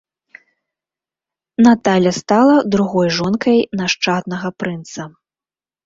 Наталля 1.67 2.13
стала 2.21 2.57
другой 2.77 3.07
жонкай 3.21 3.59
нашчаднага 3.83 4.57
прынца. 4.65 5.01